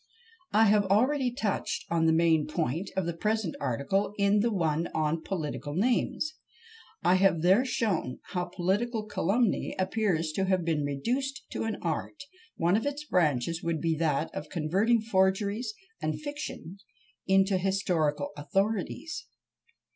I 0.51 0.63
have 0.63 0.85
already 0.87 1.29
touched 1.29 1.85
on 1.91 2.07
the 2.07 2.11
main 2.11 2.47
point 2.47 2.89
of 2.97 3.05
the 3.05 3.13
present 3.15 3.55
article 3.61 4.15
in 4.17 4.39
the 4.39 4.49
one 4.51 4.87
on 4.95 5.21
"Political 5.21 5.75
Nicknames." 5.75 6.33
I 7.03 7.13
have 7.13 7.43
there 7.43 7.63
shown 7.63 8.17
how 8.31 8.45
political 8.45 9.05
calumny 9.05 9.75
appears 9.77 10.31
to 10.31 10.45
have 10.45 10.65
been 10.65 10.83
reduced 10.83 11.43
into 11.51 11.67
an 11.67 11.75
art; 11.83 12.23
one 12.57 12.75
of 12.75 12.87
its 12.87 13.03
branches 13.03 13.61
would 13.61 13.79
be 13.79 13.93
that 13.97 14.33
of 14.33 14.49
converting 14.49 15.01
forgeries 15.01 15.71
and 16.01 16.19
fictions 16.19 16.83
into 17.27 17.59
historical 17.59 18.31
authorities. 18.35 19.27